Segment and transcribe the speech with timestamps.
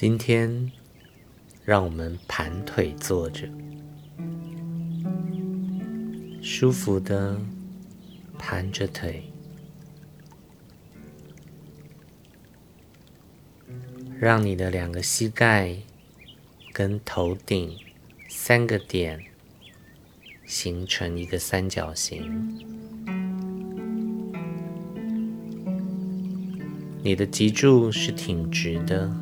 [0.00, 0.72] 今天，
[1.62, 3.46] 让我们盘腿坐着，
[6.40, 7.38] 舒服的
[8.38, 9.30] 盘着腿，
[14.18, 15.76] 让你的两个膝盖
[16.72, 17.76] 跟头顶
[18.26, 19.22] 三个点
[20.46, 22.58] 形成一个三角形。
[27.02, 29.14] 你的脊柱是挺直的。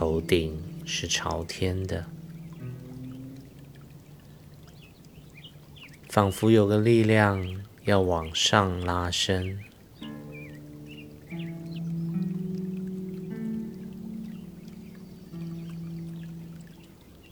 [0.00, 2.06] 头顶是朝天的，
[6.08, 9.60] 仿佛有个力量要往上拉伸。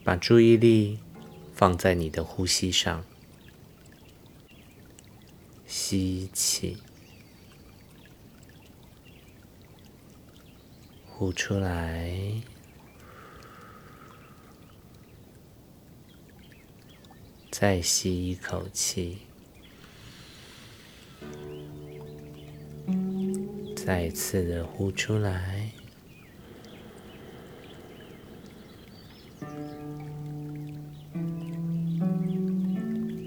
[0.05, 0.99] 把注意力
[1.55, 3.03] 放在你的呼吸上，
[5.66, 6.77] 吸气，
[11.07, 12.43] 呼出来。
[17.60, 19.18] 再吸一口气，
[23.74, 25.68] 再次的呼出来，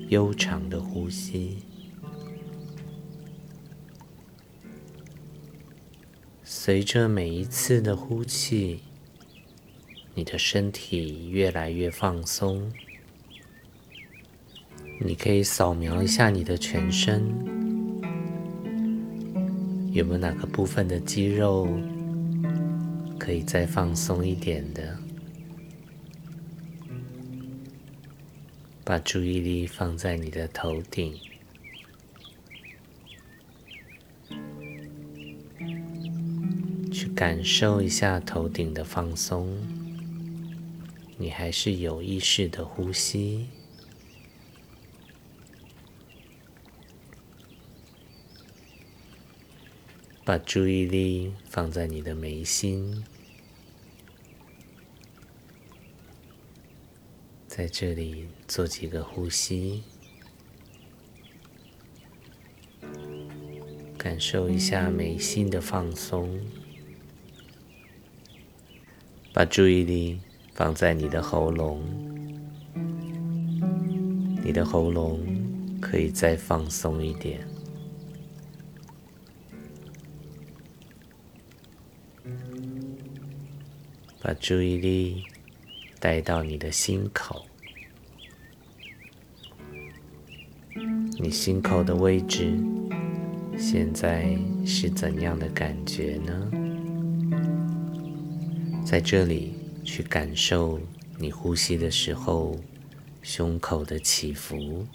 [0.07, 1.57] 悠长的呼吸。
[6.41, 8.79] 随着每一次的呼气，
[10.15, 12.71] 你的身体越来越放松。
[15.03, 17.27] 你可以扫描一下你的全身，
[19.91, 21.67] 有没有哪个部分的肌肉
[23.17, 24.95] 可以再放松一点的？
[28.85, 31.15] 把注意力放在你的头顶，
[36.91, 39.57] 去感受一下头顶的放松。
[41.17, 43.47] 你还是有意识的呼吸。
[50.31, 53.03] 把注意力放在你的眉心，
[57.47, 59.83] 在这里做几个呼吸，
[63.97, 66.39] 感受一下眉心的放松。
[69.33, 70.21] 把注意力
[70.53, 71.83] 放在你的喉咙，
[74.41, 75.19] 你的喉咙
[75.81, 77.50] 可以再放松一点。
[84.23, 85.23] 把注意力
[85.99, 87.43] 带到你的心口，
[91.17, 92.55] 你心口的位置
[93.57, 96.51] 现在是怎样的感觉呢？
[98.85, 100.79] 在这里去感受
[101.17, 102.55] 你呼吸的时候
[103.23, 104.85] 胸口的起伏，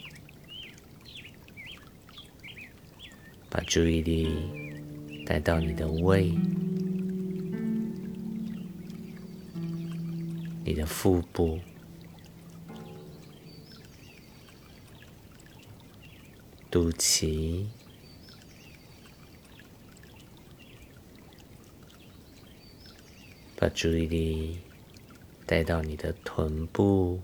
[3.50, 4.28] 把注意力
[5.26, 6.32] 带到你的胃。
[10.69, 11.60] 你的腹部、
[16.69, 17.66] 肚脐，
[23.55, 24.59] 把注意力
[25.47, 27.21] 带到你的臀部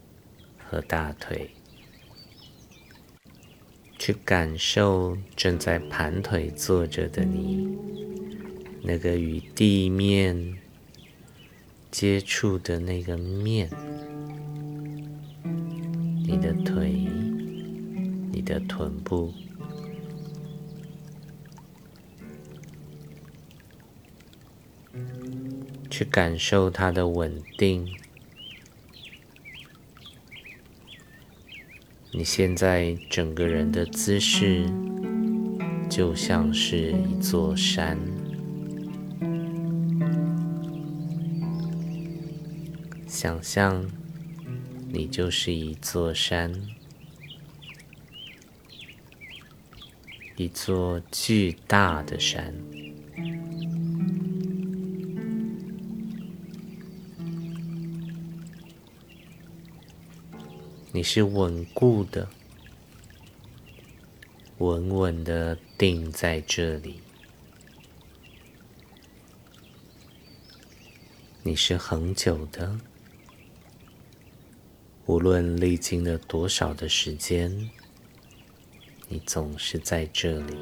[0.57, 1.51] 和大腿，
[3.99, 7.77] 去感受正在盘腿坐着的你，
[8.85, 10.62] 那个与地面。
[11.93, 13.69] 接触的那个面，
[16.25, 17.07] 你的腿，
[18.33, 19.33] 你的臀部，
[25.91, 27.87] 去感受它的稳定。
[32.11, 34.65] 你现在整个人的姿势，
[35.91, 37.99] 就像是一座山。
[43.13, 43.91] 想象，
[44.89, 46.67] 你就是一座山，
[50.37, 52.55] 一座巨大的山。
[60.91, 62.31] 你是稳固的，
[64.57, 67.01] 稳稳的定在这里。
[71.43, 72.81] 你是恒久的。
[75.13, 77.69] 无论历经了多少的时间
[79.11, 80.57] 你总是在这里。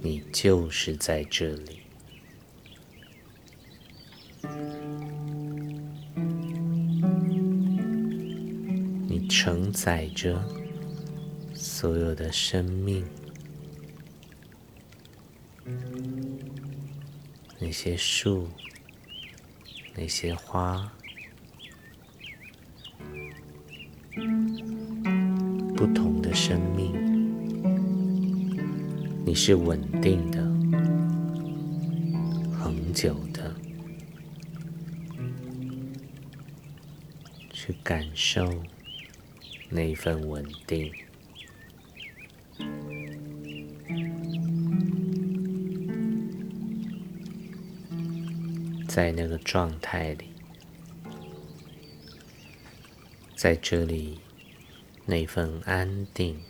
[0.00, 1.80] 你就是在这里。
[9.06, 10.42] 你承载着
[11.52, 13.04] 所有的生命。
[17.58, 18.48] 那些树
[19.98, 20.92] 那些花，
[25.74, 26.92] 不同的生命，
[29.24, 30.42] 你是稳定的，
[32.58, 33.54] 恒久的。
[37.50, 38.62] 去感受
[39.70, 40.92] 那份稳定，
[48.88, 50.30] 在那个状态里，
[53.34, 54.20] 在这里，
[55.04, 56.40] 那份安定、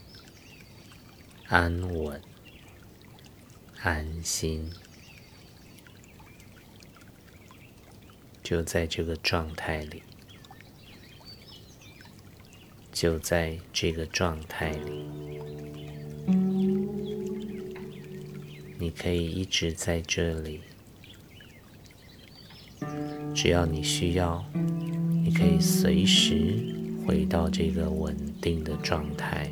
[1.48, 2.22] 安稳、
[3.80, 4.70] 安心，
[8.42, 10.02] 就在这个状态里。
[12.92, 15.06] 就在这个状态里，
[18.78, 20.62] 你可以一直在这里。
[23.34, 24.44] 只要你需要，
[25.22, 26.56] 你可以随时
[27.06, 29.50] 回到这个稳定的状态，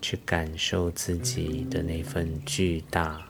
[0.00, 3.20] 去感受自己的那份巨大、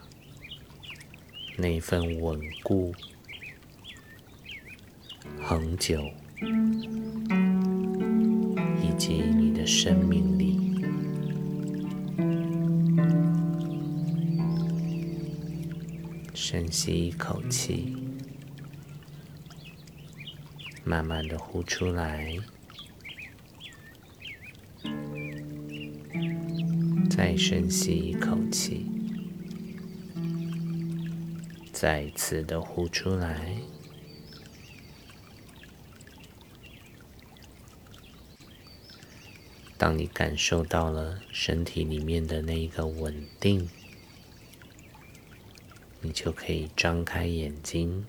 [1.57, 2.93] 那份稳固、
[5.41, 6.03] 恒久。
[8.81, 10.62] 以及你的生命力，
[16.33, 17.95] 深吸一口气，
[20.83, 22.35] 慢慢的呼出来，
[27.09, 28.85] 再深吸一口气，
[31.71, 33.55] 再次的呼出来。
[39.77, 43.69] 当你感受到了身体里面的那一个稳定，
[46.05, 48.05] 你就可以张开眼睛，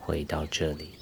[0.00, 0.99] 回到这里。